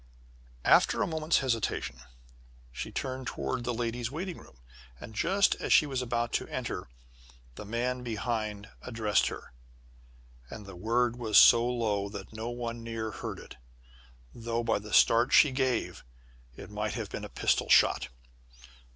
[0.65, 1.97] After a moment's hesitation,
[2.71, 4.57] she turned toward the ladies' waiting room,
[4.99, 6.89] and just as she was about to enter,
[7.53, 9.53] the man behind addressed her
[10.49, 13.57] and the word was said so low that no one near heard it
[14.33, 16.03] though, by the start she gave,
[16.55, 18.07] it might have been a pistol shot.